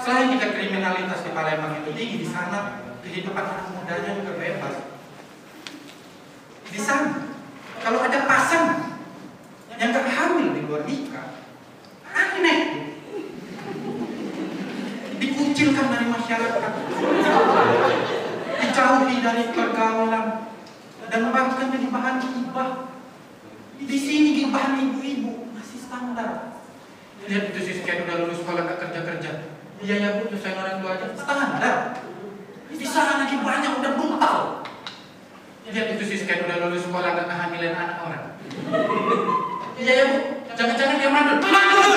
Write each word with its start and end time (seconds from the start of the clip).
Selain 0.00 0.32
kita 0.32 0.56
kriminalitas 0.56 1.20
di 1.20 1.30
Palembang 1.36 1.76
itu 1.84 1.92
tinggi, 1.92 2.16
di 2.24 2.28
sana 2.28 2.80
kehidupan 3.04 3.44
anak 3.44 3.68
mudanya 3.76 4.16
juga 4.16 4.32
bebas. 4.40 4.74
Di 6.70 6.80
sana, 6.80 7.36
kalau 7.84 8.00
ada 8.00 8.24
pasangan 8.24 8.96
yang 9.76 9.92
gak 9.92 10.08
hamil 10.08 10.56
di 10.56 10.60
luar 10.64 10.88
nikah, 10.88 11.40
aneh. 12.12 12.60
Dikucilkan 15.20 15.86
dari 15.92 16.06
masyarakat, 16.08 16.72
dijauhi 18.56 19.16
dari 19.20 19.44
pergaulan, 19.52 20.26
dan 21.12 21.22
bahkan 21.28 21.68
jadi 21.68 21.86
bahan 21.92 22.16
gibah. 22.24 22.88
Di 23.80 23.98
sini 24.00 24.28
gibahan 24.44 24.80
ibu-ibu 24.80 25.50
masih 25.52 25.80
standar. 25.80 26.56
Lihat 27.26 27.52
itu 27.52 27.60
si 27.60 27.72
sekian 27.80 28.08
udah 28.08 28.16
lulus 28.24 28.40
sekolah. 28.40 28.64
Iya 29.90 30.06
ya 30.06 30.10
bu, 30.22 30.30
nyusahin 30.30 30.54
orang 30.54 30.78
tua 30.78 30.94
aja. 30.94 31.06
Standar. 31.18 31.98
Di 32.70 32.86
sana 32.86 33.26
lagi 33.26 33.42
banyak 33.42 33.82
udah 33.82 33.92
brutal. 33.98 34.62
Lihat 35.66 35.98
itu 35.98 36.04
si 36.06 36.14
sekian 36.22 36.46
udah 36.46 36.62
lulus 36.62 36.86
sekolah 36.86 37.10
gak 37.10 37.26
kehamilan 37.26 37.74
anak 37.74 37.98
orang. 37.98 38.24
Iya 39.82 39.92
ya 39.98 40.04
bu, 40.14 40.18
jangan-jangan 40.54 40.94
dia 40.94 41.10
mandul. 41.10 41.42
Mandul! 41.42 41.89